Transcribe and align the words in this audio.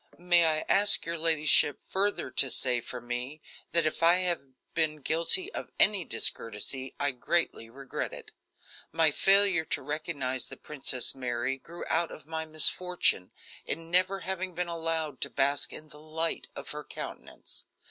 "May 0.17 0.45
I 0.45 0.65
ask 0.67 1.05
your 1.05 1.19
ladyship 1.19 1.79
further 1.87 2.31
to 2.31 2.49
say 2.49 2.81
for 2.81 2.99
me 2.99 3.39
that 3.71 3.85
if 3.85 4.01
I 4.01 4.15
have 4.15 4.41
been 4.73 5.03
guilty 5.03 5.53
of 5.53 5.69
any 5.79 6.03
discourtesy 6.05 6.95
I 6.99 7.11
greatly 7.11 7.69
regret 7.69 8.11
it. 8.11 8.31
My 8.91 9.11
failure 9.11 9.63
to 9.65 9.83
recognize 9.83 10.47
the 10.47 10.57
Princess 10.57 11.13
Mary 11.13 11.57
grew 11.59 11.85
out 11.87 12.09
of 12.09 12.25
my 12.25 12.45
misfortune 12.45 13.29
in 13.63 13.91
never 13.91 14.21
having 14.21 14.55
been 14.55 14.67
allowed 14.67 15.21
to 15.21 15.29
bask 15.29 15.71
in 15.71 15.89
the 15.89 15.99
light 16.01 16.47
of 16.55 16.71
her 16.71 16.83
countenance. 16.83 17.65